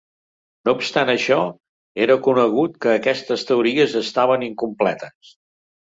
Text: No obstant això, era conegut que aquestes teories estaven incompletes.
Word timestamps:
No 0.67 0.71
obstant 0.77 1.11
això, 1.13 1.37
era 2.05 2.17
conegut 2.29 2.79
que 2.87 2.95
aquestes 2.95 3.47
teories 3.51 3.95
estaven 4.03 4.47
incompletes. 4.51 5.35